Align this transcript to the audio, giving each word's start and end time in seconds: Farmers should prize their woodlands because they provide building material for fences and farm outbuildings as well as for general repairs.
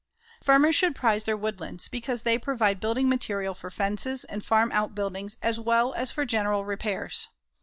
Farmers 0.41 0.73
should 0.75 0.95
prize 0.95 1.25
their 1.25 1.37
woodlands 1.37 1.87
because 1.87 2.23
they 2.23 2.39
provide 2.39 2.79
building 2.79 3.07
material 3.07 3.53
for 3.53 3.69
fences 3.69 4.23
and 4.23 4.43
farm 4.43 4.71
outbuildings 4.71 5.37
as 5.43 5.59
well 5.59 5.93
as 5.93 6.09
for 6.09 6.25
general 6.25 6.65
repairs. 6.65 7.27